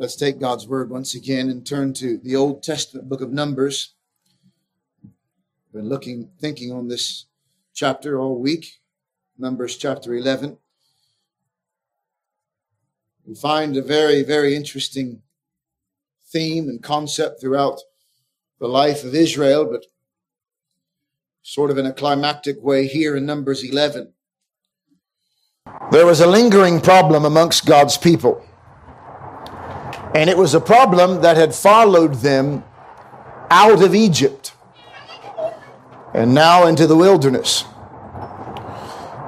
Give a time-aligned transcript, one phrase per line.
[0.00, 3.92] Let's take God's word once again and turn to the Old Testament book of Numbers.
[5.02, 7.26] We've been looking, thinking on this
[7.74, 8.80] chapter all week,
[9.36, 10.56] Numbers chapter 11.
[13.26, 15.20] We find a very, very interesting
[16.32, 17.82] theme and concept throughout
[18.58, 19.84] the life of Israel, but
[21.42, 24.14] sort of in a climactic way here in Numbers 11.
[25.92, 28.42] There was a lingering problem amongst God's people.
[30.14, 32.64] And it was a problem that had followed them
[33.50, 34.52] out of Egypt
[36.14, 37.64] and now into the wilderness.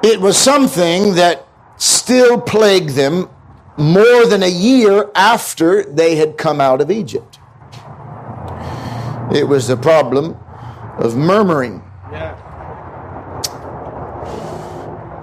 [0.03, 1.45] It was something that
[1.77, 3.29] still plagued them
[3.77, 7.39] more than a year after they had come out of Egypt.
[9.33, 10.37] It was the problem
[10.99, 11.81] of murmuring.
[12.11, 12.35] Yeah.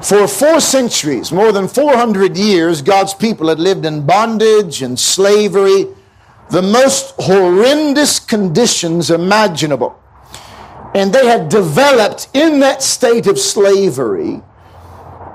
[0.03, 5.87] For four centuries, more than 400 years, God's people had lived in bondage and slavery,
[6.51, 10.01] the most horrendous conditions imaginable.
[10.95, 14.42] And they had developed in that state of slavery,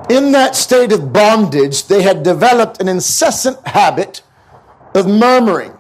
[0.10, 4.22] in that state of bondage, they had developed an incessant habit
[4.94, 5.74] of murmuring.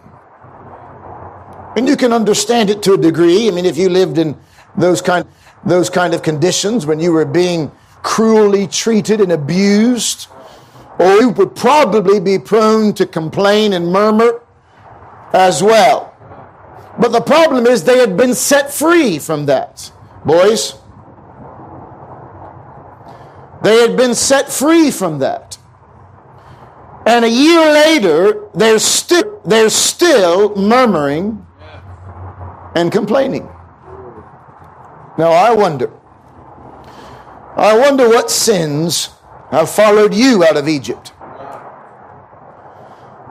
[1.75, 3.47] And you can understand it to a degree.
[3.47, 4.37] I mean, if you lived in
[4.77, 5.27] those kind,
[5.65, 7.71] those kind of conditions when you were being
[8.05, 10.27] cruelly treated and abused,
[10.99, 14.43] or you would probably be prone to complain and murmur
[15.33, 16.15] as well.
[16.99, 19.91] But the problem is they had been set free from that.
[20.23, 20.75] Boys,
[23.63, 25.57] they had been set free from that.
[27.07, 31.45] And a year later, they're still, they're still murmuring
[32.75, 33.49] and complaining.
[35.17, 35.91] Now, I wonder
[37.57, 39.09] I wonder what sins
[39.49, 41.13] have followed you out of Egypt.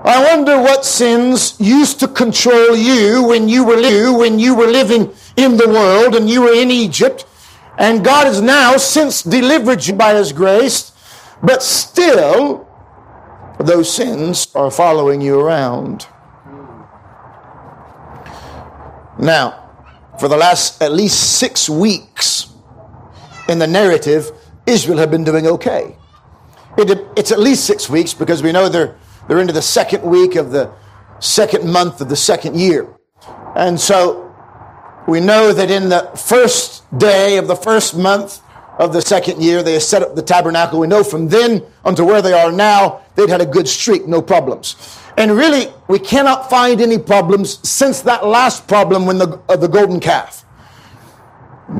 [0.04, 5.14] I wonder what sins used to control you when you were when you were living
[5.36, 7.26] in the world and you were in Egypt,
[7.78, 10.92] and God has now since delivered you by His grace,
[11.42, 12.68] but still
[13.58, 16.06] those sins are following you around.
[19.18, 19.70] Now,
[20.18, 22.53] for the last at least six weeks,
[23.48, 24.30] in the narrative,
[24.66, 25.96] Israel had been doing okay.
[26.76, 28.96] It, it's at least six weeks because we know they're,
[29.28, 30.72] they're into the second week of the
[31.20, 32.88] second month of the second year.
[33.54, 34.34] And so
[35.06, 38.40] we know that in the first day of the first month
[38.78, 40.80] of the second year, they set up the tabernacle.
[40.80, 44.20] We know from then unto where they are now, they'd had a good streak, no
[44.20, 44.98] problems.
[45.16, 49.68] And really, we cannot find any problems since that last problem when the, uh, the
[49.68, 50.44] golden calf.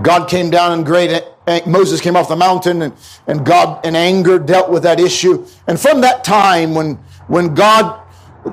[0.03, 1.25] God came down and great
[1.67, 2.95] Moses came off the mountain and,
[3.27, 5.47] and God in anger dealt with that issue.
[5.67, 6.95] And from that time when,
[7.27, 8.01] when God,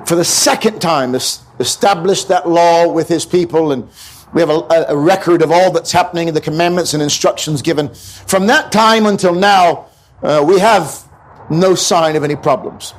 [0.06, 3.88] for the second time, established that law with his people and
[4.34, 7.92] we have a, a record of all that's happening in the commandments and instructions given.
[7.94, 9.86] From that time until now,
[10.22, 11.06] uh, we have
[11.50, 12.94] no sign of any problems.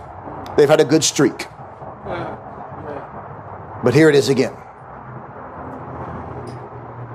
[0.57, 1.47] They've had a good streak.
[3.83, 4.53] But here it is again.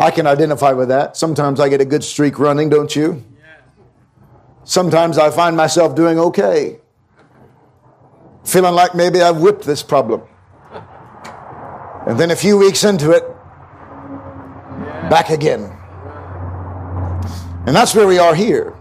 [0.00, 1.16] I can identify with that.
[1.16, 3.24] Sometimes I get a good streak running, don't you?
[4.64, 6.78] Sometimes I find myself doing okay,
[8.44, 10.22] feeling like maybe I've whipped this problem.
[12.06, 13.24] And then a few weeks into it,
[15.10, 15.74] back again.
[17.66, 18.74] And that's where we are here.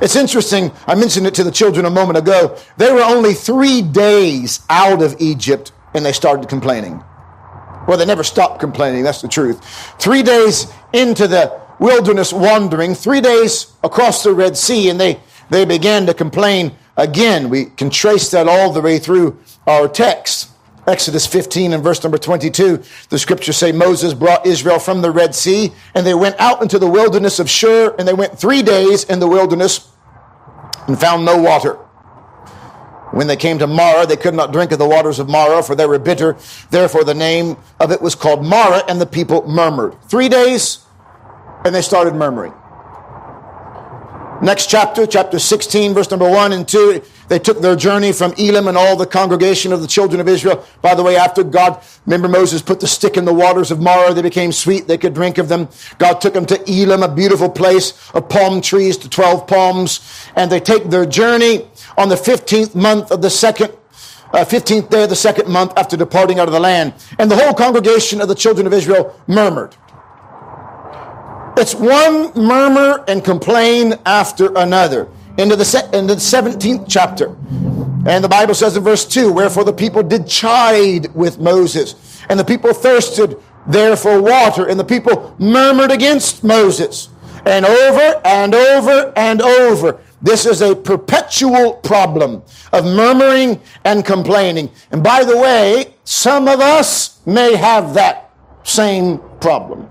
[0.00, 2.56] It's interesting, I mentioned it to the children a moment ago.
[2.76, 7.02] They were only three days out of Egypt and they started complaining.
[7.86, 9.64] Well, they never stopped complaining, that's the truth.
[9.98, 15.20] Three days into the wilderness wandering, three days across the Red Sea, and they,
[15.50, 17.48] they began to complain again.
[17.48, 20.50] We can trace that all the way through our text.
[20.86, 25.32] Exodus 15 and verse number 22, the scriptures say Moses brought Israel from the Red
[25.34, 29.04] Sea, and they went out into the wilderness of Shur, and they went three days
[29.04, 29.88] in the wilderness
[30.88, 31.78] and found no water.
[33.12, 35.74] When they came to Marah, they could not drink of the waters of Marah, for
[35.74, 36.36] they were bitter.
[36.70, 39.94] Therefore, the name of it was called Marah, and the people murmured.
[40.08, 40.78] Three days,
[41.64, 42.54] and they started murmuring.
[44.42, 48.66] Next chapter, chapter 16, verse number 1 and 2, they took their journey from Elim
[48.66, 50.66] and all the congregation of the children of Israel.
[50.80, 54.12] By the way, after God, remember Moses put the stick in the waters of Marah,
[54.12, 55.68] they became sweet, they could drink of them.
[55.98, 60.00] God took them to Elim, a beautiful place of palm trees to 12 palms,
[60.34, 63.72] and they take their journey on the 15th month of the second
[64.32, 66.94] uh, 15th day of the second month after departing out of the land.
[67.16, 69.76] And the whole congregation of the children of Israel murmured.
[71.56, 75.08] It's one murmur and complain after another.
[75.38, 77.36] Into the, se- the 17th chapter.
[78.06, 82.38] And the Bible says in verse 2 Wherefore the people did chide with Moses, and
[82.38, 87.08] the people thirsted there for water, and the people murmured against Moses.
[87.44, 90.00] And over and over and over.
[90.20, 94.70] This is a perpetual problem of murmuring and complaining.
[94.92, 98.30] And by the way, some of us may have that
[98.62, 99.88] same problem.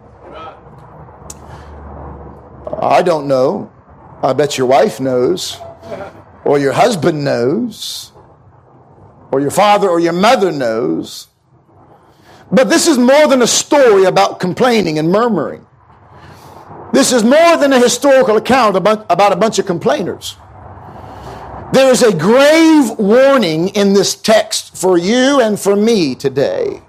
[2.80, 3.72] I don't know.
[4.24, 5.60] I bet your wife knows,
[6.46, 8.12] or your husband knows,
[9.32, 11.28] or your father or your mother knows.
[12.52, 15.66] But this is more than a story about complaining and murmuring.
[16.94, 20.36] This is more than a historical account about, a bunch of complainers.
[21.72, 26.82] There is a grave warning in this text for you and for me today.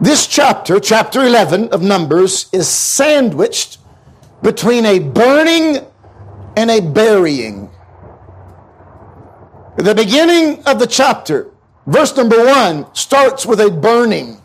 [0.00, 3.78] This chapter, chapter 11 of Numbers, is sandwiched
[4.42, 5.84] between a burning
[6.56, 7.70] and a burying.
[9.76, 11.50] The beginning of the chapter,
[11.86, 14.40] verse number one, starts with a burning,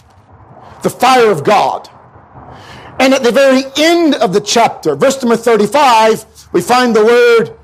[0.84, 1.90] the fire of God.
[3.00, 7.58] And at the very end of the chapter, verse number 35, we find the word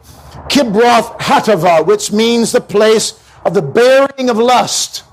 [0.50, 5.04] Kibroth Hattaavah, which means the place of the burying of lust.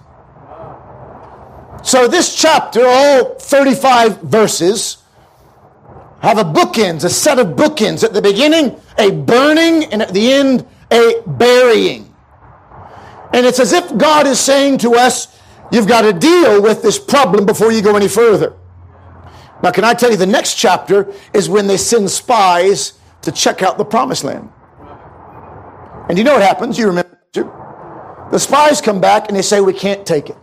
[1.82, 4.98] So this chapter, all 35 verses,
[6.24, 8.02] have a bookends, a set of bookends.
[8.02, 12.14] At the beginning, a burning, and at the end, a burying.
[13.34, 15.38] And it's as if God is saying to us,
[15.70, 18.54] you've got to deal with this problem before you go any further.
[19.62, 23.62] Now, can I tell you, the next chapter is when they send spies to check
[23.62, 24.50] out the promised land.
[26.08, 26.78] And you know what happens?
[26.78, 27.10] You remember.
[27.34, 30.36] The spies come back and they say, We can't take it.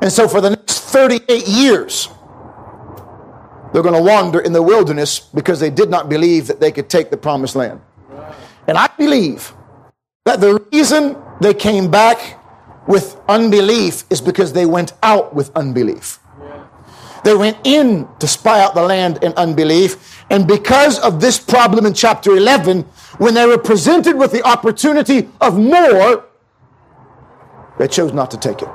[0.00, 2.08] And so for the next 38 years,
[3.74, 6.88] they're going to wander in the wilderness because they did not believe that they could
[6.88, 7.80] take the promised land.
[8.68, 9.52] And I believe
[10.24, 12.40] that the reason they came back
[12.86, 16.20] with unbelief is because they went out with unbelief.
[17.24, 20.24] They went in to spy out the land in unbelief.
[20.30, 22.82] And because of this problem in chapter 11,
[23.18, 26.26] when they were presented with the opportunity of more,
[27.80, 28.68] they chose not to take it.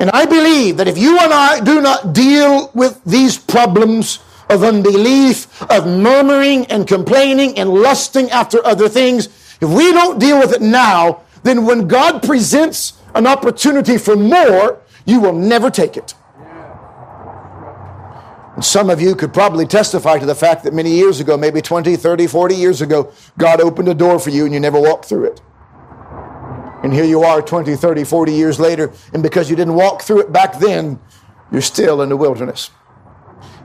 [0.00, 4.62] And I believe that if you and I do not deal with these problems of
[4.62, 9.26] unbelief, of murmuring and complaining and lusting after other things,
[9.60, 14.80] if we don't deal with it now, then when God presents an opportunity for more,
[15.04, 16.14] you will never take it.
[18.60, 21.94] Some of you could probably testify to the fact that many years ago, maybe 20,
[21.96, 25.24] 30, 40 years ago, God opened a door for you and you never walked through
[25.24, 25.40] it.
[26.82, 30.20] And here you are 20, 30, 40 years later, and because you didn't walk through
[30.20, 31.00] it back then,
[31.50, 32.70] you're still in the wilderness.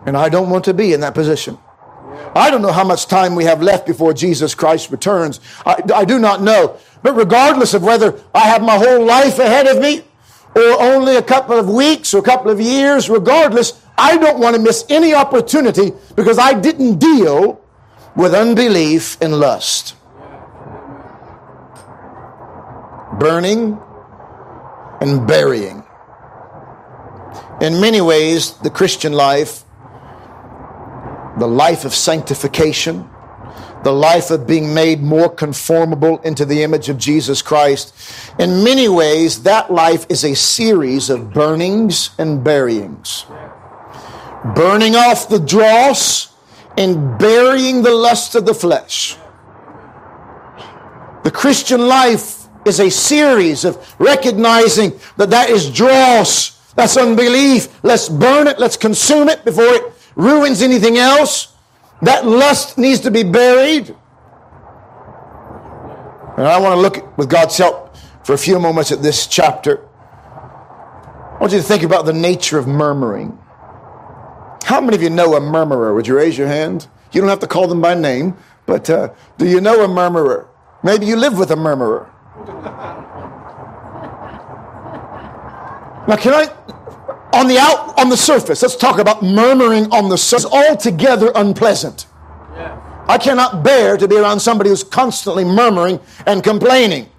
[0.06, 1.58] And I don't want to be in that position.
[2.36, 5.40] I don't know how much time we have left before Jesus Christ returns.
[5.66, 6.78] I, I do not know.
[7.04, 10.04] But regardless of whether I have my whole life ahead of me,
[10.56, 14.56] or only a couple of weeks or a couple of years, regardless, I don't want
[14.56, 17.62] to miss any opportunity because I didn't deal
[18.16, 19.96] with unbelief and lust.
[23.20, 23.80] Burning
[25.02, 25.84] and burying.
[27.62, 29.64] In many ways, the Christian life,
[31.38, 33.10] the life of sanctification,
[33.84, 37.94] the life of being made more conformable into the image of Jesus Christ.
[38.40, 43.26] In many ways, that life is a series of burnings and buryings.
[44.56, 46.34] Burning off the dross
[46.78, 49.18] and burying the lust of the flesh.
[51.24, 57.84] The Christian life is a series of recognizing that that is dross, that's unbelief.
[57.84, 61.54] Let's burn it, let's consume it before it ruins anything else.
[62.02, 63.96] That lust needs to be buried.
[66.38, 69.88] And I want to look with God's help for a few moments at this chapter.
[70.36, 73.38] I want you to think about the nature of murmuring.
[74.64, 75.94] How many of you know a murmurer?
[75.94, 76.88] Would you raise your hand?
[77.12, 80.48] You don't have to call them by name, but uh, do you know a murmurer?
[80.84, 82.10] Maybe you live with a murmurer.
[86.06, 86.48] Now, can I
[87.34, 90.46] on the out on the surface let's talk about murmuring on the surface.
[90.46, 92.06] Altogether unpleasant.
[92.56, 93.06] Yeah.
[93.08, 97.10] i cannot bear to be around somebody who's constantly murmuring and complaining.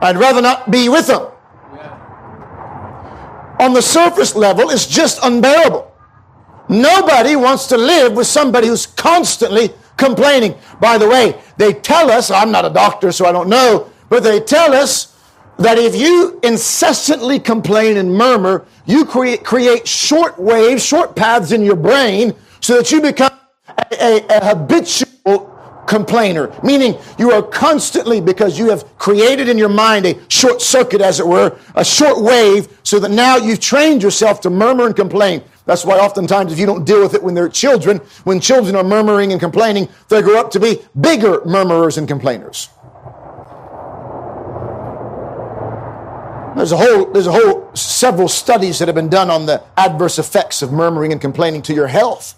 [0.00, 1.28] I'd rather not be with them.
[1.74, 3.56] Yeah.
[3.60, 5.90] on the surface level it's just unbearable.
[6.68, 12.30] Nobody wants to live with somebody who's constantly complaining by the way they tell us
[12.30, 15.14] i'm not a doctor so i don't know but they tell us
[15.58, 21.62] that if you incessantly complain and murmur, you create, create short waves, short paths in
[21.62, 23.32] your brain so that you become
[23.68, 25.50] a, a, a habitual
[25.86, 31.00] complainer, meaning you are constantly, because you have created in your mind a short circuit,
[31.00, 34.96] as it were, a short wave, so that now you've trained yourself to murmur and
[34.96, 35.42] complain.
[35.66, 38.84] That's why oftentimes if you don't deal with it when they're children, when children are
[38.84, 42.68] murmuring and complaining, they grow up to be bigger murmurers and complainers.
[46.56, 50.18] There's a whole, there's a whole several studies that have been done on the adverse
[50.18, 52.34] effects of murmuring and complaining to your health,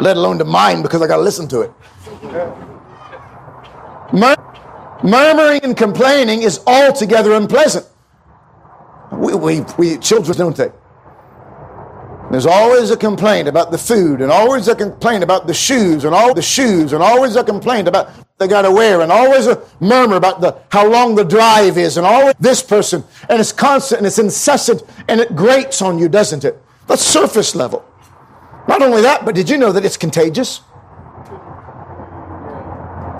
[0.00, 1.72] let alone to mine because I got to listen to it.
[4.12, 7.86] Mur- murmuring and complaining is altogether unpleasant.
[9.12, 10.72] We, we, we children don't they?
[12.30, 16.14] There's always a complaint about the food, and always a complaint about the shoes, and
[16.14, 19.62] all the shoes, and always a complaint about they got to wear, and always a
[19.80, 24.00] murmur about the how long the drive is, and always this person, and it's constant
[24.00, 26.60] and it's incessant, and it grates on you, doesn't it?
[26.86, 27.84] That's surface level.
[28.68, 30.60] Not only that, but did you know that it's contagious?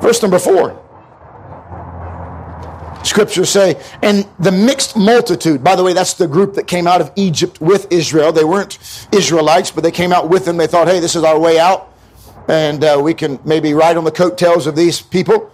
[0.02, 0.84] Verse number four.
[3.08, 7.00] Scriptures say, and the mixed multitude, by the way, that's the group that came out
[7.00, 8.32] of Egypt with Israel.
[8.32, 8.78] They weren't
[9.12, 10.58] Israelites, but they came out with them.
[10.58, 11.92] They thought, hey, this is our way out,
[12.48, 15.50] and uh, we can maybe ride on the coattails of these people.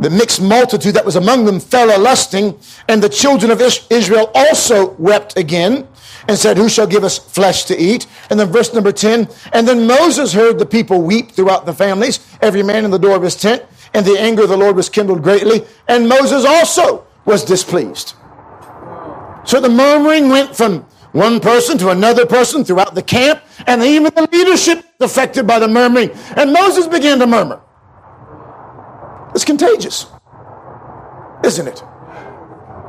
[0.00, 4.30] The mixed multitude that was among them fell a lusting, and the children of Israel
[4.34, 5.86] also wept again
[6.26, 8.06] and said, Who shall give us flesh to eat?
[8.28, 12.18] And then verse number 10, and then Moses heard the people weep throughout the families,
[12.42, 13.62] every man in the door of his tent
[13.94, 18.14] and the anger of the Lord was kindled greatly, and Moses also was displeased.
[19.44, 24.12] So the murmuring went from one person to another person throughout the camp, and even
[24.14, 26.10] the leadership affected by the murmuring.
[26.36, 27.60] And Moses began to murmur.
[29.34, 30.06] It's contagious,
[31.44, 31.82] isn't it?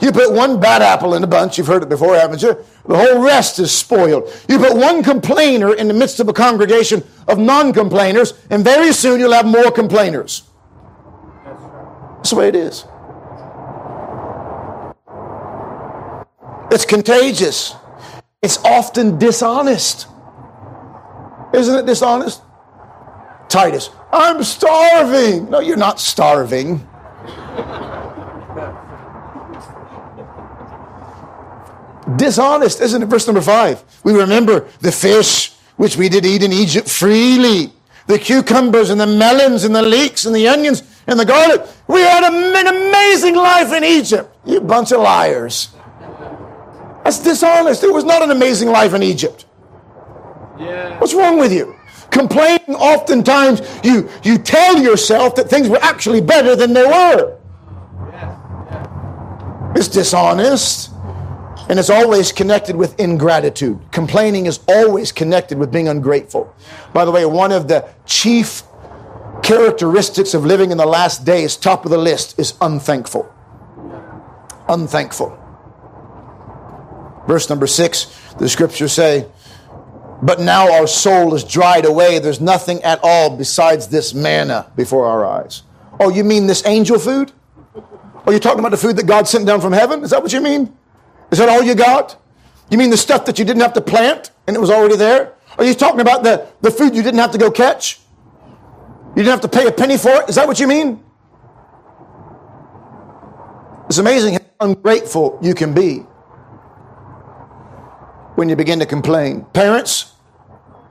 [0.01, 2.57] You put one bad apple in a bunch, you've heard it before, haven't you?
[2.87, 4.31] The whole rest is spoiled.
[4.47, 8.93] You put one complainer in the midst of a congregation of non complainers, and very
[8.93, 10.48] soon you'll have more complainers.
[12.29, 12.85] That's the way it is.
[16.71, 17.73] It's contagious.
[18.43, 20.05] It's often dishonest.
[21.55, 22.43] Isn't it dishonest?
[23.47, 25.49] Titus, I'm starving.
[25.49, 26.87] No, you're not starving.
[32.15, 33.07] dishonest, isn't it?
[33.07, 33.83] Verse number five.
[34.03, 37.73] We remember the fish which we did eat in Egypt freely,
[38.05, 41.65] the cucumbers and the melons and the leeks and the onions and the garlic.
[41.87, 44.35] We had an amazing life in Egypt.
[44.45, 45.69] You bunch of liars.
[47.03, 47.83] That's dishonest.
[47.83, 49.45] It was not an amazing life in Egypt.
[50.59, 50.99] Yeah.
[50.99, 51.75] What's wrong with you?
[52.11, 57.37] Complaining oftentimes, you, you tell yourself that things were actually better than they were.
[59.75, 60.91] It's dishonest.
[61.69, 63.79] And it's always connected with ingratitude.
[63.91, 66.53] Complaining is always connected with being ungrateful.
[66.93, 68.63] By the way, one of the chief
[69.49, 73.33] characteristics of living in the last days, top of the list, is unthankful.
[74.67, 75.35] Unthankful.
[77.27, 78.05] Verse number six,
[78.37, 79.25] the scriptures say,
[80.21, 82.19] But now our soul is dried away.
[82.19, 85.63] There's nothing at all besides this manna before our eyes.
[85.99, 87.31] Oh, you mean this angel food?
[87.75, 87.83] Oh,
[88.27, 90.03] Are you talking about the food that God sent down from heaven?
[90.03, 90.77] Is that what you mean?
[91.31, 92.21] Is that all you got?
[92.69, 95.33] You mean the stuff that you didn't have to plant and it was already there?
[95.57, 97.98] Are you talking about the, the food you didn't have to go catch?
[99.15, 100.29] You didn't have to pay a penny for it?
[100.29, 101.03] Is that what you mean?
[103.87, 105.99] It's amazing how ungrateful you can be
[108.35, 109.45] when you begin to complain.
[109.53, 110.13] Parents,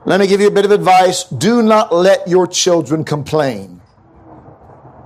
[0.05, 1.23] let me give you a bit of advice.
[1.23, 3.81] Do not let your children complain.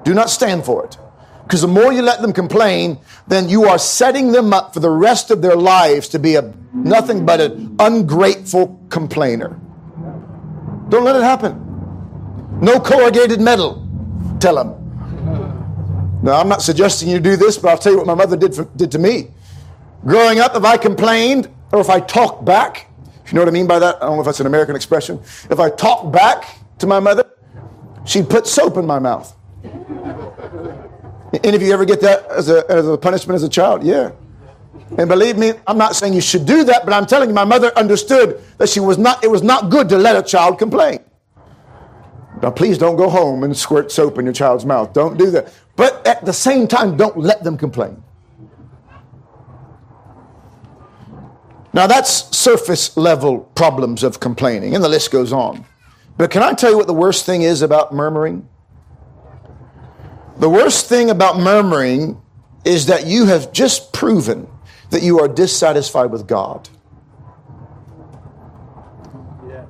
[0.04, 0.98] Do not stand for it.
[1.44, 4.90] Because the more you let them complain, then you are setting them up for the
[4.90, 9.60] rest of their lives to be a nothing but an ungrateful complainer.
[10.90, 11.73] Don't let it happen.
[12.62, 13.88] No corrugated metal.
[14.40, 14.84] Tell them.
[16.24, 18.56] Now, I'm not suggesting you do this, but I'll tell you what my mother did,
[18.56, 19.28] for, did to me.
[20.06, 22.90] Growing up, if I complained or if I talked back,
[23.26, 24.76] if you know what I mean by that, I don't know if that's an American
[24.76, 25.20] expression.
[25.50, 27.30] If I talked back to my mother,
[28.06, 29.36] she'd put soap in my mouth.
[31.44, 33.84] Any of you ever get that as a, as a punishment as a child?
[33.84, 34.12] Yeah.
[34.98, 37.46] And believe me, I'm not saying you should do that, but I'm telling you, my
[37.46, 41.00] mother understood that she was not, it was not good to let a child complain.
[42.44, 44.92] Now, please don't go home and squirt soap in your child's mouth.
[44.92, 45.54] Don't do that.
[45.78, 48.04] But at the same time, don't let them complain.
[51.72, 55.66] Now, that's surface level problems of complaining, and the list goes on.
[56.18, 58.46] But can I tell you what the worst thing is about murmuring?
[60.36, 62.22] The worst thing about murmuring
[62.66, 64.50] is that you have just proven
[64.90, 66.68] that you are dissatisfied with God.
[69.48, 69.66] Yes.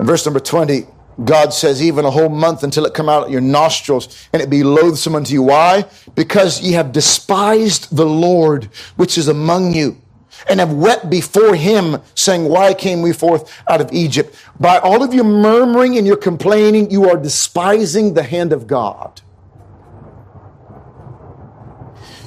[0.00, 0.86] In verse number 20,
[1.24, 4.48] God says, even a whole month until it come out of your nostrils and it
[4.48, 5.42] be loathsome unto you.
[5.42, 5.84] Why?
[6.14, 10.00] Because ye have despised the Lord which is among you
[10.48, 14.36] and have wept before him, saying, Why came we forth out of Egypt?
[14.60, 19.20] By all of your murmuring and your complaining, you are despising the hand of God.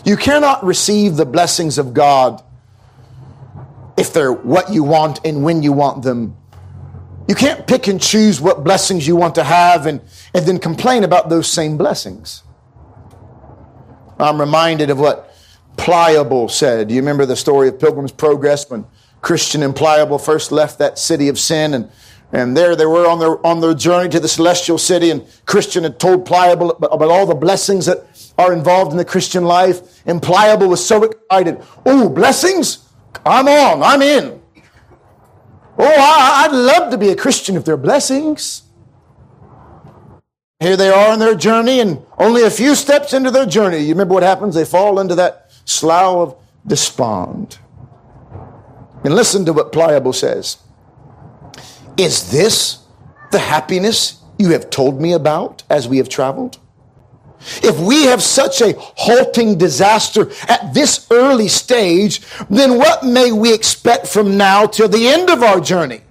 [0.04, 2.44] You cannot receive the blessings of God
[3.98, 6.36] if they're what you want and when you want them.
[7.32, 10.02] You can't pick and choose what blessings you want to have and,
[10.34, 12.44] and then complain about those same blessings.
[14.20, 15.34] I'm reminded of what
[15.78, 16.90] Pliable said.
[16.90, 18.86] Do you remember the story of Pilgrim's Progress when
[19.22, 21.90] Christian and Pliable first left that city of sin and
[22.34, 25.84] and there they were on their on their journey to the celestial city, and Christian
[25.84, 28.06] had told Pliable about, about all the blessings that
[28.38, 30.02] are involved in the Christian life.
[30.06, 31.62] And Pliable was so excited.
[31.86, 32.90] Oh, blessings!
[33.26, 34.41] I'm on, I'm in.
[35.78, 38.64] Oh, I, I'd love to be a Christian if there are blessings.
[40.60, 43.90] Here they are on their journey, and only a few steps into their journey, you
[43.90, 44.54] remember what happens?
[44.54, 46.36] They fall into that slough of
[46.68, 47.58] despond.
[49.04, 50.58] And listen to what Pliable says.
[51.98, 52.80] Is this
[53.32, 56.60] the happiness you have told me about as we have traveled?
[57.64, 63.54] If we have such a halting disaster at this early stage, then what may we
[63.54, 66.02] expect from now till the end of our journey?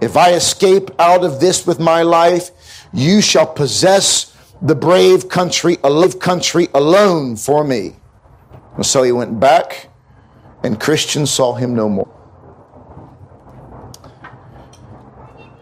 [0.00, 2.50] If I escape out of this with my life,
[2.92, 7.96] you shall possess the brave country, a live country alone for me.
[8.76, 9.88] And so he went back,
[10.62, 12.08] and Christians saw him no more.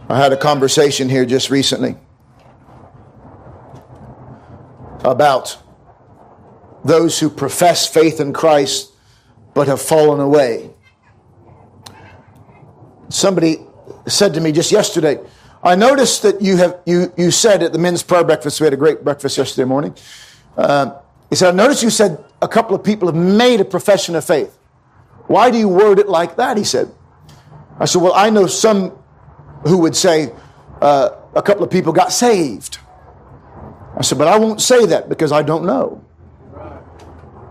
[0.08, 1.96] I had a conversation here just recently
[5.04, 5.56] about
[6.84, 8.92] those who profess faith in Christ
[9.54, 10.70] but have fallen away.
[13.08, 13.58] Somebody
[14.06, 15.18] said to me just yesterday,
[15.62, 18.60] I noticed that you have you you said at the men's prayer breakfast.
[18.60, 19.94] We had a great breakfast yesterday morning.
[20.56, 21.00] Uh,
[21.30, 24.24] he said, I noticed you said a couple of people have made a profession of
[24.24, 24.56] faith.
[25.26, 26.56] Why do you word it like that?
[26.56, 26.90] He said.
[27.78, 28.96] I said, Well, I know some
[29.64, 30.32] who would say
[30.80, 32.78] uh, a couple of people got saved.
[33.98, 36.04] I said, but I won't say that because I don't know.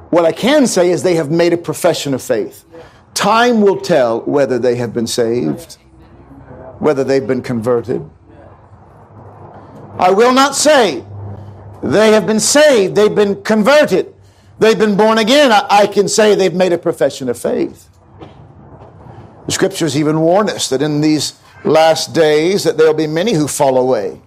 [0.09, 2.63] What I can say is they have made a profession of faith.
[3.13, 5.73] Time will tell whether they have been saved,
[6.79, 8.09] whether they've been converted.
[9.99, 11.03] I will not say
[11.83, 14.13] they have been saved, they've been converted,
[14.59, 15.51] they've been born again.
[15.51, 17.89] I, I can say they've made a profession of faith.
[19.47, 23.49] The scriptures even warn us that in these last days that there'll be many who
[23.49, 24.21] fall away.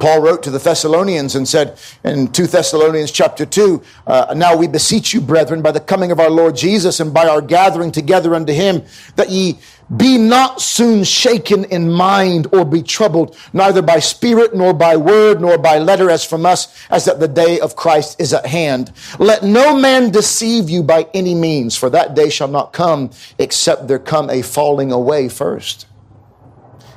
[0.00, 4.66] Paul wrote to the Thessalonians and said in 2 Thessalonians chapter 2, uh, Now we
[4.66, 8.34] beseech you, brethren, by the coming of our Lord Jesus and by our gathering together
[8.34, 8.82] unto him,
[9.16, 9.58] that ye
[9.96, 15.40] be not soon shaken in mind or be troubled, neither by spirit, nor by word,
[15.40, 18.92] nor by letter as from us, as that the day of Christ is at hand.
[19.18, 23.86] Let no man deceive you by any means, for that day shall not come except
[23.88, 25.86] there come a falling away first,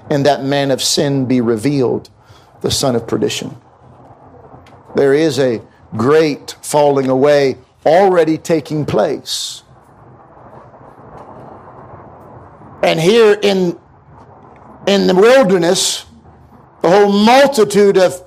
[0.10, 2.10] and that man of sin be revealed
[2.62, 3.56] the son of perdition.
[4.96, 5.62] There is a
[5.96, 9.64] great falling away already taking place.
[12.84, 13.80] And here in,
[14.88, 16.06] in the wilderness,
[16.82, 18.24] the whole multitude of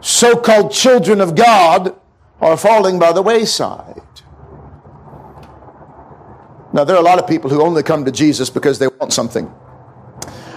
[0.00, 1.94] so called children of God
[2.40, 4.00] are falling by the wayside.
[6.72, 9.12] Now, there are a lot of people who only come to Jesus because they want
[9.12, 9.52] something.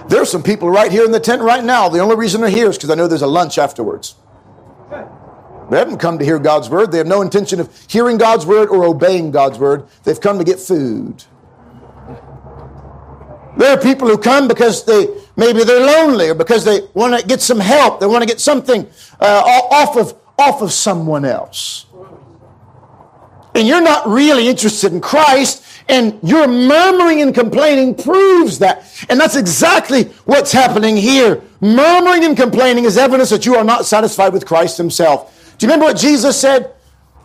[0.07, 1.89] There's some people right here in the tent right now.
[1.89, 4.15] The only reason they're here is because I know there's a lunch afterwards.
[5.69, 6.91] They haven't come to hear God's word.
[6.91, 9.87] They have no intention of hearing God's word or obeying God's word.
[10.03, 11.23] They've come to get food.
[13.57, 17.25] There are people who come because they maybe they're lonely or because they want to
[17.25, 17.99] get some help.
[17.99, 18.85] They want to get something
[19.19, 21.85] uh, off of off of someone else.
[23.53, 28.85] And you're not really interested in Christ and your murmuring and complaining proves that.
[29.09, 31.41] And that's exactly what's happening here.
[31.59, 35.55] Murmuring and complaining is evidence that you are not satisfied with Christ Himself.
[35.57, 36.73] Do you remember what Jesus said?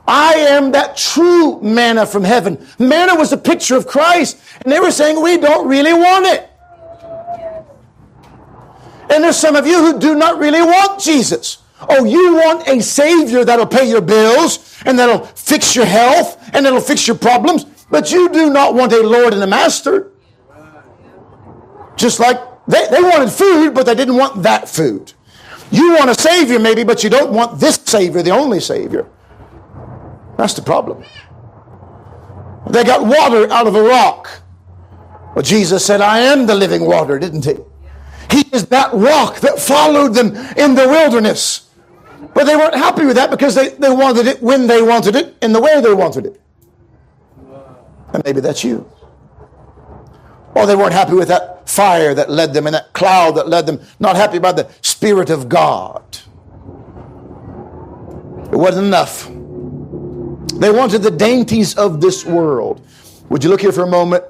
[0.09, 2.65] I am that true manna from heaven.
[2.79, 4.39] Manna was a picture of Christ.
[4.63, 6.49] And they were saying, we don't really want it.
[9.11, 11.59] And there's some of you who do not really want Jesus.
[11.89, 16.65] Oh, you want a Savior that'll pay your bills and that'll fix your health and
[16.65, 17.67] that'll fix your problems.
[17.91, 20.13] But you do not want a Lord and a Master.
[21.97, 25.13] Just like they, they wanted food, but they didn't want that food.
[25.71, 29.09] You want a Savior, maybe, but you don't want this Savior, the only Savior.
[30.37, 31.05] That's the problem.
[32.71, 34.43] They got water out of a rock.
[35.35, 37.57] Well, Jesus said, I am the living water, didn't he?
[38.31, 41.71] He is that rock that followed them in the wilderness.
[42.35, 45.37] But they weren't happy with that because they, they wanted it when they wanted it
[45.43, 46.41] in the way they wanted it.
[48.17, 48.91] And maybe that's you.
[50.55, 53.67] Or they weren't happy with that fire that led them and that cloud that led
[53.67, 56.03] them, not happy about the Spirit of God.
[58.51, 59.27] It wasn't enough.
[60.59, 62.81] They wanted the dainties of this world.
[63.29, 64.25] Would you look here for a moment?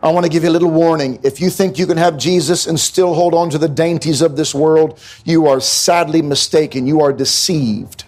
[0.00, 1.18] I want to give you a little warning.
[1.24, 4.36] If you think you can have Jesus and still hold on to the dainties of
[4.36, 6.86] this world, you are sadly mistaken.
[6.86, 8.04] You are deceived.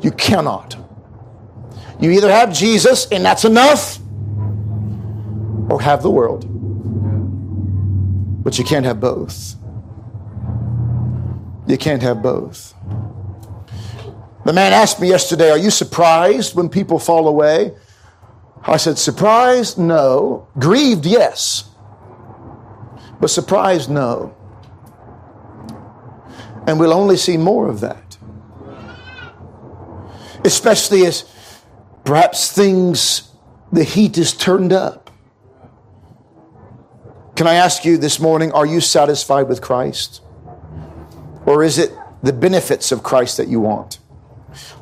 [0.00, 0.78] You cannot.
[2.00, 3.98] You either have Jesus and that's enough,
[5.70, 6.44] or have the world.
[8.42, 9.54] But you can't have both.
[11.66, 12.74] You can't have both.
[14.44, 17.74] The man asked me yesterday, Are you surprised when people fall away?
[18.64, 19.78] I said, Surprised?
[19.78, 20.48] No.
[20.58, 21.06] Grieved?
[21.06, 21.70] Yes.
[23.20, 23.90] But surprised?
[23.90, 24.34] No.
[26.66, 28.16] And we'll only see more of that.
[30.44, 31.30] Especially as
[32.04, 33.30] perhaps things,
[33.72, 35.09] the heat is turned up.
[37.40, 40.20] Can I ask you this morning, are you satisfied with Christ?
[41.46, 41.90] Or is it
[42.22, 43.98] the benefits of Christ that you want?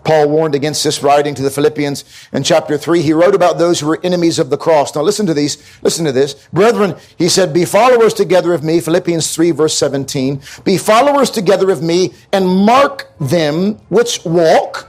[0.02, 3.00] Paul warned against this writing to the Philippians in chapter 3.
[3.00, 4.92] He wrote about those who were enemies of the cross.
[4.92, 5.62] Now listen to these.
[5.82, 6.34] Listen to this.
[6.52, 8.80] Brethren, he said, be followers together of me.
[8.80, 10.40] Philippians 3 verse 17.
[10.64, 14.87] Be followers together of me and mark them which walk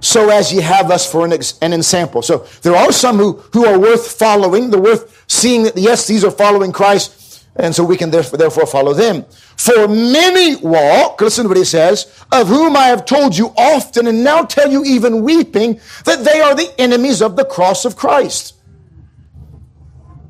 [0.00, 2.22] so as ye have us for an, ex- an ensample.
[2.22, 4.70] So there are some who, who are worth following.
[4.70, 7.20] They're worth seeing that, yes, these are following Christ
[7.56, 9.24] and so we can therefore, therefore follow them.
[9.56, 14.06] For many walk, listen to what he says, of whom I have told you often
[14.06, 17.96] and now tell you even weeping that they are the enemies of the cross of
[17.96, 18.54] Christ.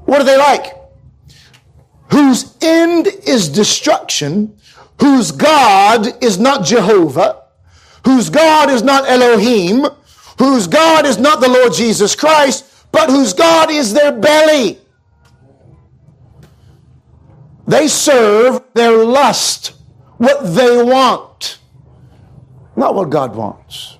[0.06, 0.76] What are they like?
[2.10, 4.56] Whose end is destruction,
[5.00, 7.39] whose God is not Jehovah,
[8.04, 9.86] whose God is not Elohim,
[10.38, 14.78] whose God is not the Lord Jesus Christ, but whose God is their belly
[17.70, 19.74] they serve their lust,
[20.16, 21.58] what they want,
[22.74, 23.96] not what God wants.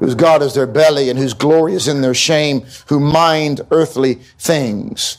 [0.00, 4.14] Whose God is their belly and whose glory is in their shame, who mind earthly
[4.40, 5.18] things.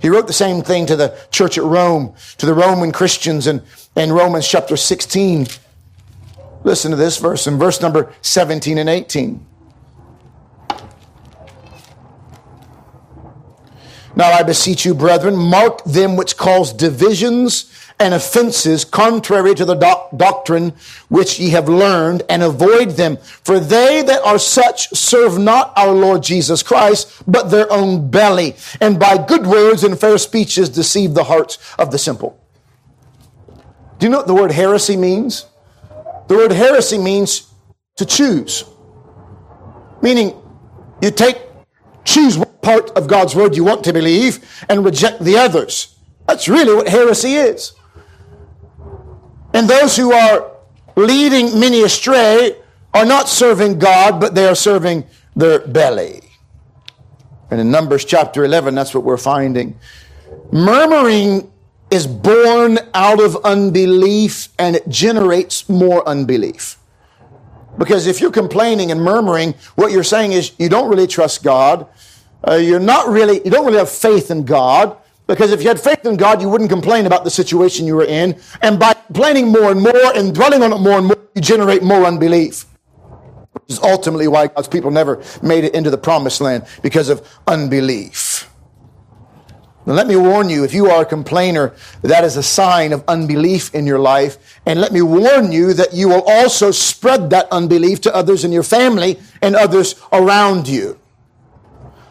[0.00, 3.62] He wrote the same thing to the church at Rome, to the Roman Christians in,
[3.94, 5.48] in Romans chapter 16.
[6.68, 9.46] Listen to this verse in verse number 17 and 18.
[14.14, 19.76] Now I beseech you, brethren, mark them which cause divisions and offenses contrary to the
[19.76, 20.74] doc- doctrine
[21.08, 23.16] which ye have learned, and avoid them.
[23.16, 28.56] For they that are such serve not our Lord Jesus Christ, but their own belly,
[28.78, 32.38] and by good words and fair speeches deceive the hearts of the simple.
[33.98, 35.46] Do you know what the word heresy means?
[36.28, 37.52] The word heresy means
[37.96, 38.64] to choose,
[40.02, 40.34] meaning
[41.02, 41.38] you take,
[42.04, 45.96] choose what part of God's word you want to believe and reject the others.
[46.26, 47.72] That's really what heresy is.
[49.54, 50.52] And those who are
[50.96, 52.56] leading many astray
[52.92, 56.20] are not serving God, but they are serving their belly.
[57.50, 59.78] And in Numbers chapter 11, that's what we're finding.
[60.52, 61.50] Murmuring
[61.90, 66.76] is born out of unbelief and it generates more unbelief.
[67.78, 71.86] Because if you're complaining and murmuring, what you're saying is you don't really trust God.
[72.46, 74.96] Uh, you're not really, you don't really have faith in God.
[75.26, 78.04] Because if you had faith in God, you wouldn't complain about the situation you were
[78.04, 78.38] in.
[78.62, 81.82] And by complaining more and more and dwelling on it more and more, you generate
[81.82, 82.64] more unbelief.
[83.52, 87.26] Which is ultimately why God's people never made it into the promised land because of
[87.46, 88.27] unbelief.
[89.88, 93.02] Now, let me warn you if you are a complainer, that is a sign of
[93.08, 94.60] unbelief in your life.
[94.66, 98.52] And let me warn you that you will also spread that unbelief to others in
[98.52, 101.00] your family and others around you.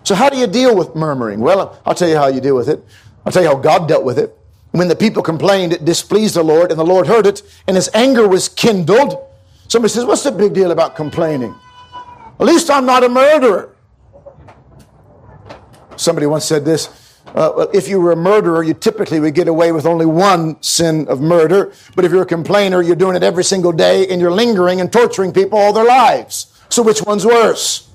[0.01, 1.39] So, how do you deal with murmuring?
[1.39, 2.83] Well, I'll tell you how you deal with it.
[3.23, 4.35] I'll tell you how God dealt with it.
[4.71, 7.91] When the people complained, it displeased the Lord, and the Lord heard it, and his
[7.93, 9.23] anger was kindled.
[9.67, 11.53] Somebody says, What's the big deal about complaining?
[12.39, 13.75] At least I'm not a murderer.
[15.95, 17.06] Somebody once said this
[17.37, 21.07] uh, if you were a murderer, you typically would get away with only one sin
[21.07, 21.71] of murder.
[21.95, 24.91] But if you're a complainer, you're doing it every single day and you're lingering and
[24.91, 26.51] torturing people all their lives.
[26.69, 27.87] So which one's worse?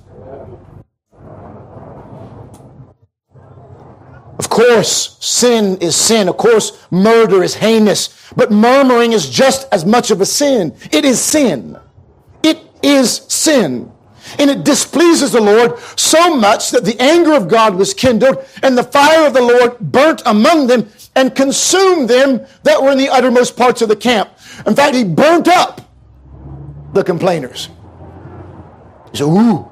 [4.38, 6.28] Of course, sin is sin.
[6.28, 8.30] Of course, murder is heinous.
[8.36, 10.76] But murmuring is just as much of a sin.
[10.92, 11.76] It is sin.
[12.44, 13.90] It is sin.
[14.38, 18.76] And it displeases the Lord so much that the anger of God was kindled and
[18.76, 23.08] the fire of the Lord burnt among them and consumed them that were in the
[23.08, 24.30] uttermost parts of the camp.
[24.66, 25.80] In fact, he burnt up
[26.92, 27.68] the complainers.
[29.12, 29.70] Say, ooh,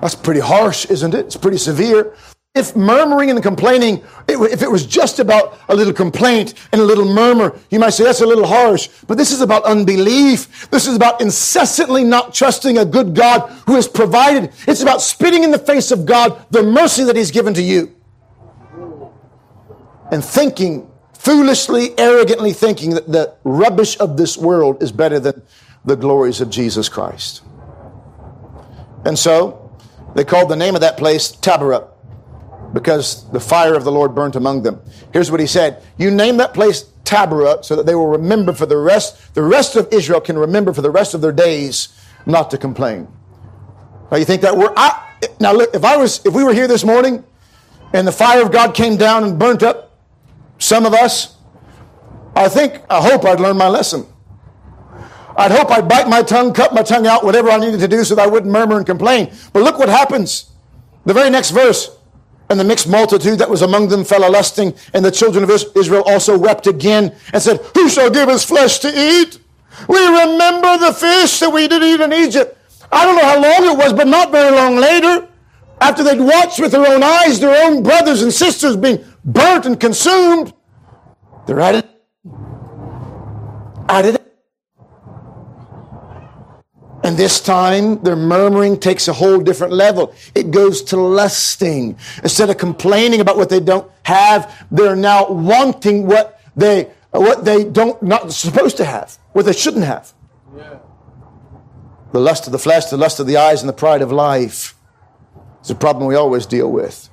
[0.00, 1.26] that's pretty harsh, isn't it?
[1.26, 2.14] It's pretty severe.
[2.52, 7.04] If murmuring and complaining, if it was just about a little complaint and a little
[7.04, 8.88] murmur, you might say that's a little harsh.
[9.06, 10.68] But this is about unbelief.
[10.68, 14.52] This is about incessantly not trusting a good God who has provided.
[14.66, 17.94] It's about spitting in the face of God the mercy that He's given to you.
[20.10, 25.40] And thinking, foolishly, arrogantly thinking that the rubbish of this world is better than
[25.84, 27.42] the glories of Jesus Christ.
[29.04, 29.70] And so,
[30.16, 31.90] they called the name of that place Taberah
[32.72, 34.80] because the fire of the Lord burnt among them.
[35.12, 38.66] Here's what he said You name that place Taberah so that they will remember for
[38.66, 41.88] the rest, the rest of Israel can remember for the rest of their days
[42.26, 43.08] not to complain.
[44.10, 46.68] Now you think that we're, I, now look, if I was, if we were here
[46.68, 47.24] this morning
[47.92, 49.98] and the fire of God came down and burnt up
[50.58, 51.36] some of us,
[52.36, 54.06] I think, I hope I'd learn my lesson.
[55.36, 58.04] I'd hope I'd bite my tongue, cut my tongue out, whatever I needed to do
[58.04, 59.32] so that I wouldn't murmur and complain.
[59.52, 60.50] But look what happens.
[61.06, 61.96] The very next verse.
[62.50, 65.50] And the mixed multitude that was among them fell a lusting, and the children of
[65.50, 69.38] Israel also wept again and said, Who shall give us flesh to eat?
[69.88, 72.58] We remember the fish that we did eat in Egypt.
[72.92, 75.28] I don't know how long it was, but not very long later,
[75.80, 79.78] after they'd watched with their own eyes their own brothers and sisters being burnt and
[79.78, 80.52] consumed,
[81.46, 81.88] they're at it.
[83.88, 84.29] At it
[87.02, 90.14] and this time, their murmuring takes a whole different level.
[90.34, 91.96] It goes to lusting.
[92.22, 97.64] Instead of complaining about what they don't have, they're now wanting what they, what they
[97.64, 100.12] don't, not supposed to have, what they shouldn't have.
[100.54, 100.78] Yeah.
[102.12, 104.74] The lust of the flesh, the lust of the eyes, and the pride of life
[105.62, 107.08] is a problem we always deal with.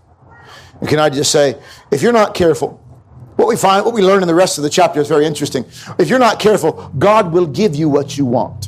[0.81, 1.57] And can I just say,
[1.91, 2.83] if you're not careful,
[3.37, 5.63] what we find, what we learn in the rest of the chapter is very interesting.
[5.97, 8.67] If you're not careful, God will give you what you want.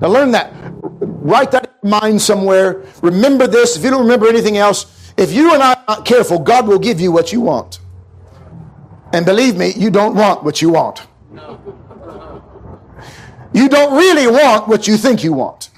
[0.00, 0.52] Now learn that.
[0.82, 2.84] Write that in your mind somewhere.
[3.02, 3.76] Remember this.
[3.76, 6.78] If you don't remember anything else, if you and I are not careful, God will
[6.78, 7.80] give you what you want.
[9.12, 11.06] And believe me, you don't want what you want.
[13.52, 15.70] You don't really want what you think you want.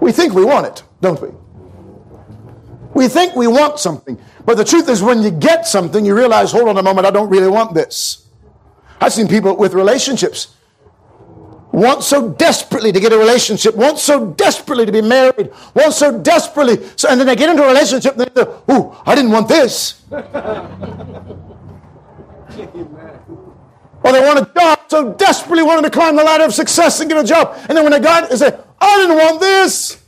[0.00, 1.28] We think we want it, don't we?
[2.94, 4.20] We think we want something.
[4.44, 7.10] But the truth is, when you get something, you realize, hold on a moment, I
[7.10, 8.28] don't really want this.
[9.00, 10.54] I've seen people with relationships
[11.72, 16.18] want so desperately to get a relationship, want so desperately to be married, want so
[16.18, 16.86] desperately.
[16.96, 19.48] So, and then they get into a relationship and they go, Ooh, I didn't want
[19.48, 20.02] this.
[24.04, 27.08] or they want a job so desperately wanting to climb the ladder of success and
[27.08, 27.56] get a job.
[27.68, 30.02] And then when they got it, they say, I didn't want this.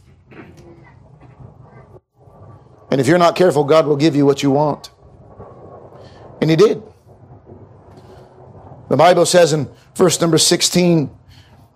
[2.90, 4.90] And if you're not careful, God will give you what you want.
[6.40, 6.82] And He did.
[8.88, 11.10] The Bible says in verse number 16,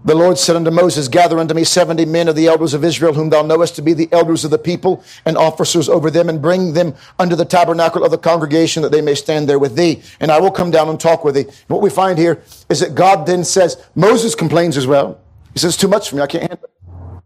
[0.05, 3.15] the Lord said unto Moses, Gather unto me seventy men of the elders of Israel,
[3.15, 6.41] whom thou knowest to be the elders of the people, and officers over them, and
[6.41, 10.03] bring them unto the tabernacle of the congregation, that they may stand there with thee.
[10.21, 11.43] And I will come down and talk with thee.
[11.43, 15.21] And what we find here is that God then says, Moses complains as well.
[15.53, 17.23] He says, Too much for me, I can't handle it.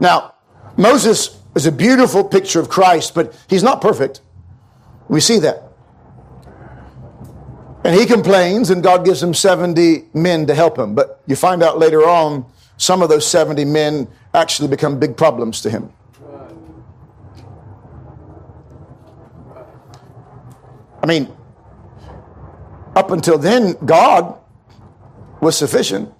[0.00, 0.34] Now,
[0.76, 4.20] Moses is a beautiful picture of Christ, but he's not perfect.
[5.08, 5.65] We see that.
[7.86, 10.96] And he complains, and God gives him 70 men to help him.
[10.96, 12.44] But you find out later on,
[12.78, 15.92] some of those 70 men actually become big problems to him.
[21.00, 21.32] I mean,
[22.96, 24.36] up until then, God
[25.40, 26.12] was sufficient.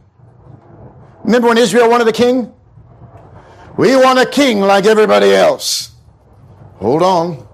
[1.24, 2.54] Remember when Israel wanted a king?
[3.76, 5.90] We want a king like everybody else.
[6.76, 7.44] Hold on.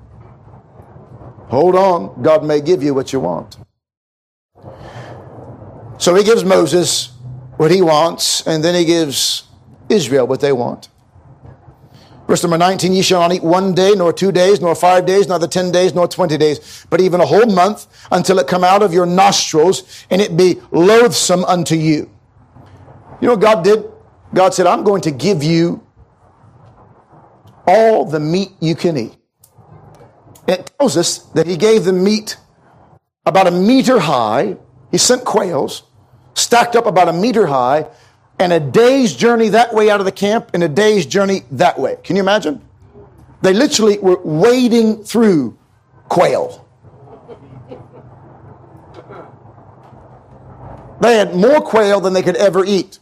[1.48, 2.22] Hold on.
[2.22, 3.56] God may give you what you want.
[6.02, 7.12] So he gives Moses
[7.58, 9.44] what he wants, and then he gives
[9.88, 10.88] Israel what they want.
[12.26, 15.28] Verse number 19, ye shall not eat one day, nor two days, nor five days,
[15.28, 18.82] neither ten days, nor twenty days, but even a whole month, until it come out
[18.82, 22.10] of your nostrils, and it be loathsome unto you.
[23.20, 23.84] You know what God did?
[24.34, 25.86] God said, I'm going to give you
[27.64, 29.16] all the meat you can eat.
[30.48, 32.38] It tells us that he gave the meat
[33.24, 34.56] about a meter high.
[34.90, 35.84] He sent quails
[36.34, 37.86] stacked up about a meter high,
[38.38, 41.78] and a day's journey that way out of the camp and a day's journey that
[41.78, 41.96] way.
[42.02, 42.60] Can you imagine?
[43.42, 45.56] They literally were wading through
[46.08, 46.66] quail.
[51.00, 52.98] They had more quail than they could ever eat.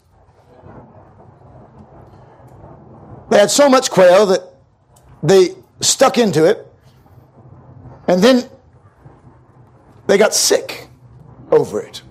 [3.31, 4.43] They had so much quail that
[5.23, 6.66] they stuck into it
[8.11, 8.43] And then
[10.09, 10.88] they got sick
[11.53, 12.03] over it.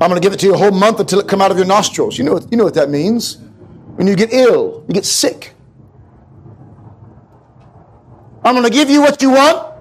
[0.00, 1.58] I'm going to give it to you a whole month until it come out of
[1.58, 2.16] your nostrils.
[2.16, 3.36] You know, you know what that means.
[3.96, 5.52] When you get ill, you get sick.
[8.42, 9.74] I'm going to give you what you want.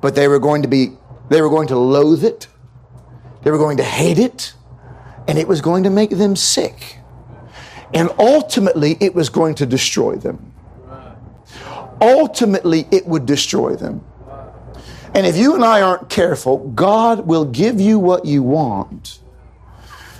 [0.00, 0.92] But they were going to be,
[1.28, 2.46] they were going to loathe it.
[3.42, 4.54] They were going to hate it.
[5.28, 6.96] And it was going to make them sick.
[7.92, 10.54] And ultimately, it was going to destroy them.
[12.00, 14.02] Ultimately, it would destroy them.
[15.14, 19.18] And if you and I aren't careful, God will give you what you want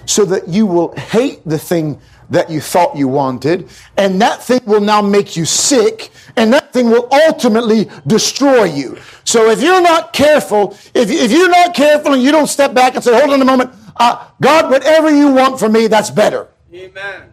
[0.06, 2.00] so that you will hate the thing
[2.30, 6.72] that you thought you wanted, and that thing will now make you sick, and that
[6.72, 8.96] thing will ultimately destroy you.
[9.24, 12.94] So if you're not careful, if, if you're not careful and you don't step back
[12.94, 16.48] and say, hold on a moment, uh, God, whatever you want for me, that's better.
[16.72, 17.32] Amen.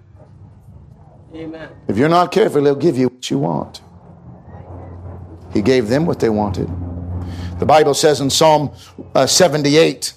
[1.35, 1.69] Amen.
[1.87, 3.81] If you're not careful, He'll give you what you want.
[5.53, 6.69] He gave them what they wanted.
[7.59, 8.71] The Bible says in Psalm
[9.15, 10.13] uh, 78,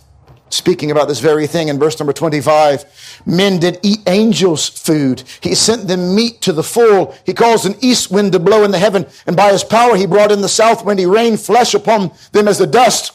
[0.50, 5.22] speaking about this very thing in verse number 25, men did eat angels' food.
[5.40, 7.16] He sent them meat to the full.
[7.24, 10.06] He caused an east wind to blow in the heaven, and by his power he
[10.06, 11.00] brought in the south wind.
[11.00, 13.14] He rained flesh upon them as the dust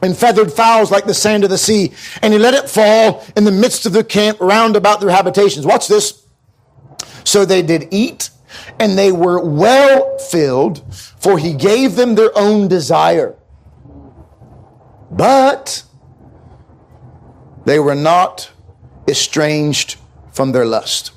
[0.00, 1.92] and feathered fowls like the sand of the sea.
[2.22, 5.66] And he let it fall in the midst of the camp round about their habitations.
[5.66, 6.26] Watch this.
[7.24, 8.30] So they did eat
[8.78, 10.82] and they were well filled,
[11.20, 13.36] for he gave them their own desire.
[15.12, 15.84] But
[17.64, 18.50] they were not
[19.06, 19.96] estranged
[20.32, 21.12] from their lust.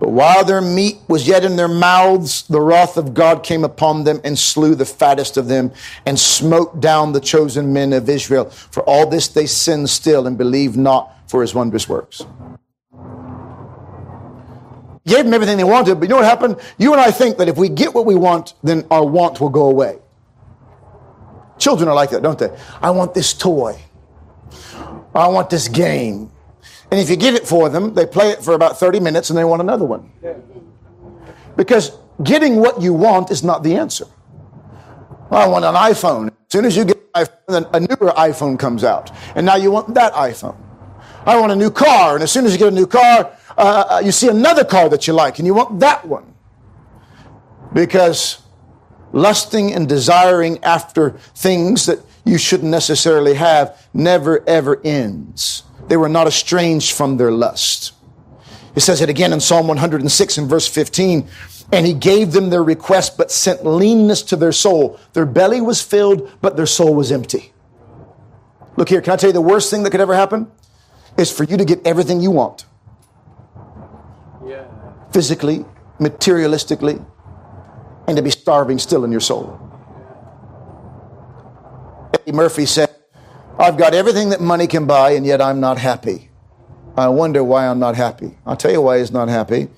[0.00, 4.02] But while their meat was yet in their mouths, the wrath of God came upon
[4.02, 5.70] them and slew the fattest of them
[6.04, 8.46] and smote down the chosen men of Israel.
[8.46, 12.26] For all this they sinned still and believed not for his wondrous works.
[15.06, 16.56] Gave them everything they wanted, but you know what happened?
[16.78, 19.50] You and I think that if we get what we want, then our want will
[19.50, 19.98] go away.
[21.62, 22.50] Children are like that, don't they?
[22.82, 23.80] I want this toy.
[25.14, 26.28] I want this game.
[26.90, 29.38] And if you get it for them, they play it for about 30 minutes and
[29.38, 30.10] they want another one.
[31.56, 34.06] Because getting what you want is not the answer.
[35.30, 36.30] I want an iPhone.
[36.30, 39.12] As soon as you get an iPhone, a newer iPhone comes out.
[39.36, 40.56] And now you want that iPhone.
[41.24, 42.14] I want a new car.
[42.14, 44.88] And as soon as you get a new car, uh, uh you see another car
[44.88, 46.34] that you like and you want that one.
[47.72, 48.41] Because
[49.12, 55.64] lusting and desiring after things that you shouldn't necessarily have never ever ends.
[55.88, 57.92] They were not estranged from their lust.
[58.74, 61.28] It says it again in Psalm 106 and verse 15.
[61.72, 64.98] And he gave them their request, but sent leanness to their soul.
[65.14, 67.52] Their belly was filled, but their soul was empty.
[68.76, 70.50] Look here, can I tell you the worst thing that could ever happen?
[71.16, 72.66] Is for you to get everything you want.
[74.46, 74.66] Yeah.
[75.12, 75.64] Physically,
[75.98, 77.04] materialistically,
[78.06, 79.58] and to be starving still in your soul.
[82.14, 82.94] Eddie Murphy said,
[83.58, 86.30] I've got everything that money can buy, and yet I'm not happy.
[86.96, 88.36] I wonder why I'm not happy.
[88.44, 89.68] I'll tell you why he's not happy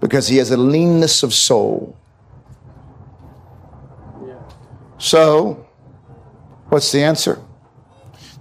[0.00, 1.96] because he has a leanness of soul.
[4.98, 5.66] So,
[6.68, 7.42] what's the answer?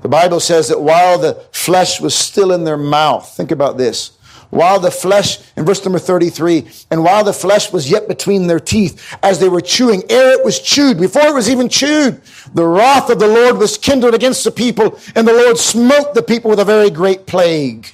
[0.01, 4.17] The Bible says that while the flesh was still in their mouth, think about this
[4.53, 8.59] while the flesh, in verse number 33, and while the flesh was yet between their
[8.59, 12.21] teeth, as they were chewing, ere it was chewed, before it was even chewed,
[12.53, 16.21] the wrath of the Lord was kindled against the people, and the Lord smote the
[16.21, 17.87] people with a very great plague.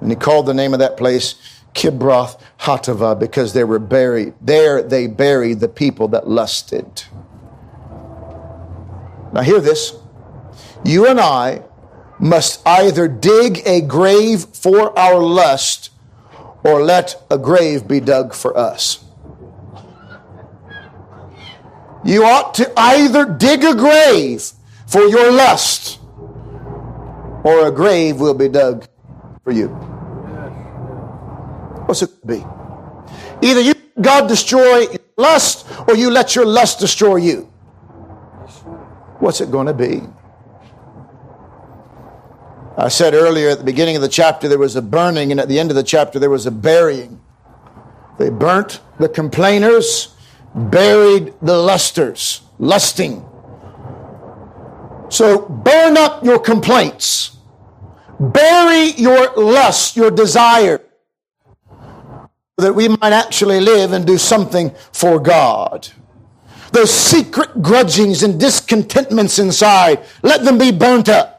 [0.00, 1.36] And he called the name of that place
[1.74, 4.34] Kibroth Hattaavah, because they were buried.
[4.40, 7.04] There they buried the people that lusted.
[9.32, 9.94] Now hear this.
[10.84, 11.62] You and I
[12.22, 15.90] must either dig a grave for our lust
[16.62, 19.04] or let a grave be dug for us.
[22.04, 24.52] You ought to either dig a grave
[24.86, 25.98] for your lust
[27.42, 28.86] or a grave will be dug
[29.42, 29.66] for you.
[31.86, 32.44] What's it be?
[33.42, 34.86] Either you God destroy
[35.16, 37.42] lust or you let your lust destroy you.
[39.18, 40.02] What's it going to be?
[42.76, 45.48] I said earlier at the beginning of the chapter there was a burning, and at
[45.48, 47.20] the end of the chapter there was a burying.
[48.18, 50.14] They burnt the complainers,
[50.54, 53.26] buried the lusters, lusting.
[55.10, 57.36] So burn up your complaints,
[58.18, 60.80] bury your lust, your desire,
[62.56, 65.88] that we might actually live and do something for God.
[66.70, 71.31] Those secret grudgings and discontentments inside, let them be burnt up.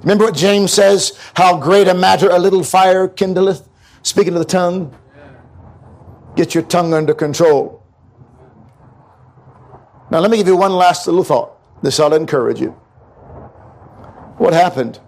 [0.00, 1.18] Remember what James says?
[1.34, 3.68] How great a matter a little fire kindleth?
[4.02, 4.96] Speaking of the tongue.
[6.36, 7.82] Get your tongue under control.
[10.10, 11.56] Now, let me give you one last little thought.
[11.82, 12.70] This ought to encourage you.
[14.38, 14.98] What happened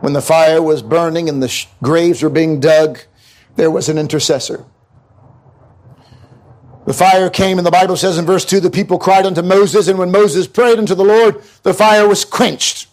[0.00, 3.00] when the fire was burning and the sh- graves were being dug?
[3.56, 4.64] There was an intercessor.
[6.86, 9.86] The fire came, and the Bible says in verse 2 the people cried unto Moses,
[9.86, 12.88] and when Moses prayed unto the Lord, the fire was quenched.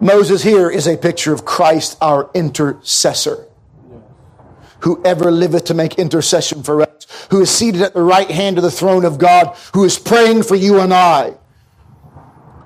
[0.00, 3.46] Moses here is a picture of Christ, our intercessor.
[4.80, 8.62] Whoever liveth to make intercession for us, who is seated at the right hand of
[8.62, 11.34] the throne of God, who is praying for you and I.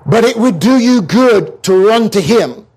[0.05, 2.67] But it would do you good to run to him.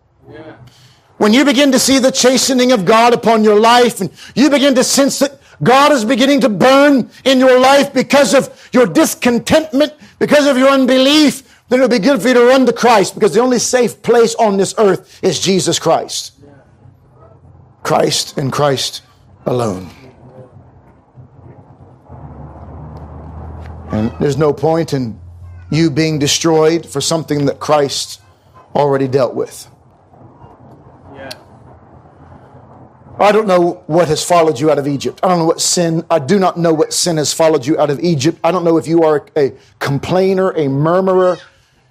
[1.16, 4.74] When you begin to see the chastening of God upon your life, and you begin
[4.74, 9.94] to sense that God is beginning to burn in your life because of your discontentment,
[10.18, 13.34] because of your unbelief, then it'll be good for you to run to Christ because
[13.34, 16.32] the only safe place on this earth is Jesus Christ.
[17.82, 19.02] Christ and Christ
[19.46, 19.90] alone.
[23.90, 25.20] And there's no point in
[25.70, 28.20] you being destroyed for something that Christ
[28.74, 29.68] already dealt with.
[33.18, 35.20] I don't know what has followed you out of Egypt.
[35.22, 37.88] I don't know what sin, I do not know what sin has followed you out
[37.88, 38.40] of Egypt.
[38.42, 41.38] I don't know if you are a complainer, a murmurer,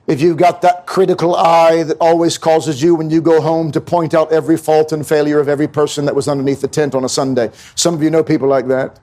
[0.06, 3.80] if you've got that critical eye that always causes you when you go home to
[3.80, 7.06] point out every fault and failure of every person that was underneath the tent on
[7.06, 7.52] a Sunday.
[7.76, 9.00] Some of you know people like that.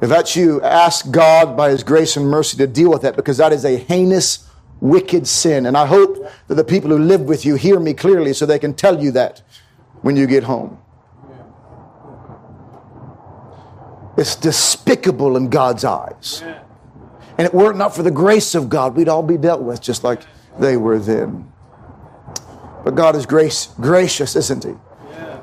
[0.00, 3.36] If that's you, ask God by His grace and mercy to deal with that because
[3.38, 4.48] that is a heinous,
[4.80, 5.66] wicked sin.
[5.66, 8.58] And I hope that the people who live with you hear me clearly so they
[8.58, 9.42] can tell you that
[10.00, 10.78] when you get home.
[14.16, 16.42] It's despicable in God's eyes.
[17.40, 19.80] And it were not not for the grace of God, we'd all be dealt with
[19.80, 20.24] just like
[20.58, 21.50] they were then.
[22.84, 24.74] But God is grace, gracious, isn't He?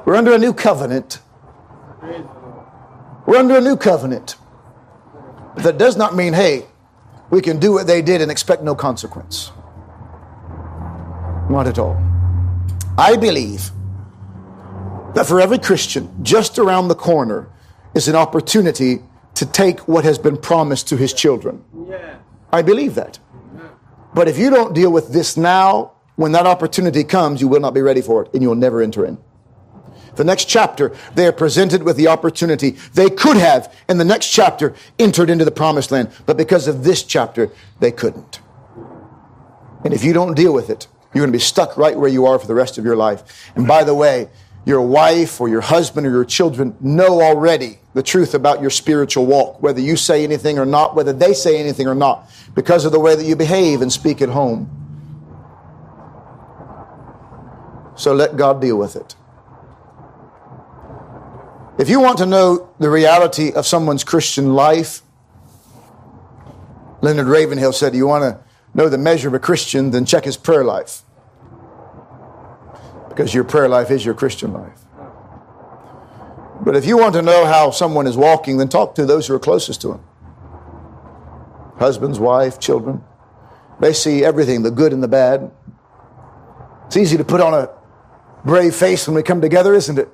[0.05, 1.17] We're under a new covenant.
[3.25, 4.35] We're under a new covenant.
[5.55, 6.67] But that does not mean, hey,
[7.31, 9.51] we can do what they did and expect no consequence.
[11.49, 11.99] Not at all.
[12.95, 13.71] I believe
[15.15, 17.49] that for every Christian, just around the corner
[17.95, 19.01] is an opportunity
[19.37, 21.63] to take what has been promised to his children.
[22.51, 23.19] I believe that.
[24.13, 27.73] But if you don't deal with this now, when that opportunity comes, you will not
[27.73, 29.19] be ready for it and you will never enter in.
[30.15, 32.71] The next chapter, they are presented with the opportunity.
[32.95, 36.83] They could have, in the next chapter, entered into the promised land, but because of
[36.83, 38.41] this chapter, they couldn't.
[39.85, 42.25] And if you don't deal with it, you're going to be stuck right where you
[42.25, 43.51] are for the rest of your life.
[43.55, 44.29] And by the way,
[44.67, 49.25] your wife or your husband or your children know already the truth about your spiritual
[49.25, 52.91] walk, whether you say anything or not, whether they say anything or not, because of
[52.91, 54.69] the way that you behave and speak at home.
[57.95, 59.15] So let God deal with it.
[61.79, 65.01] If you want to know the reality of someone's Christian life,
[66.99, 68.43] Leonard Ravenhill said, You want to
[68.73, 71.03] know the measure of a Christian, then check his prayer life.
[73.17, 74.79] Because your prayer life is your Christian life.
[76.61, 79.33] But if you want to know how someone is walking, then talk to those who
[79.33, 80.01] are closest to him
[81.79, 83.03] husbands, wife, children.
[83.79, 85.51] They see everything, the good and the bad.
[86.85, 87.69] It's easy to put on a
[88.45, 90.09] brave face when we come together, isn't it?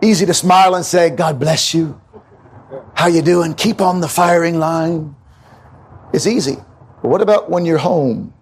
[0.00, 2.00] Easy to smile and say, God bless you.
[2.94, 3.54] How you doing?
[3.54, 5.16] Keep on the firing line.
[6.12, 6.58] It's easy.
[7.02, 8.32] But what about when you're home?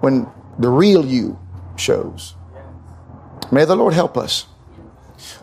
[0.00, 0.28] When
[0.60, 1.38] the real you
[1.76, 2.34] shows.
[3.50, 4.46] May the Lord help us.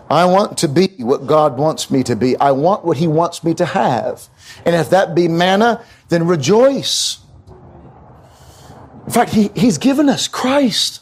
[0.09, 2.37] I want to be what God wants me to be.
[2.37, 4.27] I want what He wants me to have.
[4.63, 7.19] And if that be manna, then rejoice.
[9.05, 11.01] In fact, he, He's given us Christ.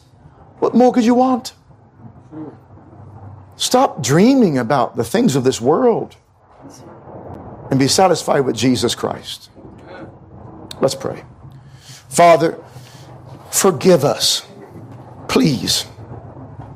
[0.59, 1.53] What more could you want?
[3.57, 6.15] Stop dreaming about the things of this world
[7.69, 9.49] and be satisfied with Jesus Christ.
[10.81, 11.23] Let's pray.
[12.09, 12.61] Father,
[13.55, 14.45] forgive us,
[15.27, 15.85] please,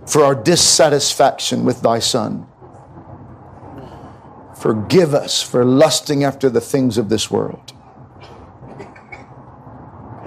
[0.08, 2.48] for our dissatisfaction with thy Son.
[4.58, 7.74] Forgive us for lusting after the things of this world.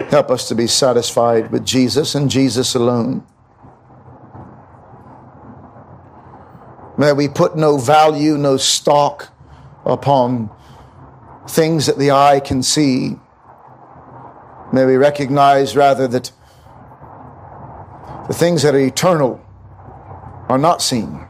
[0.09, 3.26] Help us to be satisfied with Jesus and Jesus alone.
[6.98, 9.32] May we put no value, no stock
[9.84, 10.50] upon
[11.48, 13.16] things that the eye can see.
[14.72, 16.30] May we recognize rather that
[18.29, 19.45] the things that are eternal
[20.49, 21.27] are not seen.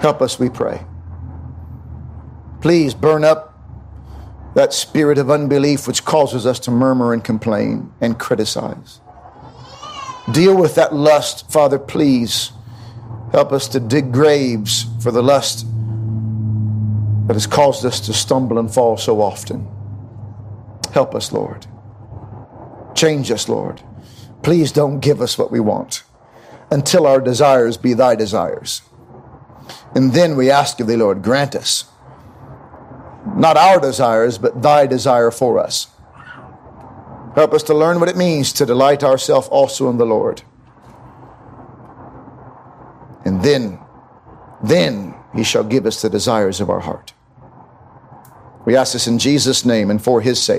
[0.00, 0.84] Help us, we pray.
[2.60, 3.52] Please burn up
[4.54, 9.00] that spirit of unbelief which causes us to murmur and complain and criticize.
[10.30, 12.52] Deal with that lust, Father, please.
[13.32, 15.66] Help us to dig graves for the lust
[17.26, 19.66] that has caused us to stumble and fall so often.
[20.92, 21.66] Help us, Lord.
[22.94, 23.80] Change us, Lord.
[24.42, 26.02] Please don't give us what we want
[26.70, 28.82] until our desires be thy desires.
[29.94, 31.92] And then we ask of thee, Lord, grant us
[33.36, 35.88] not our desires, but thy desire for us.
[37.34, 40.42] Help us to learn what it means to delight ourselves also in the Lord.
[43.24, 43.78] And then,
[44.62, 47.14] then he shall give us the desires of our heart.
[48.64, 50.50] We ask this in Jesus' name and for his sake.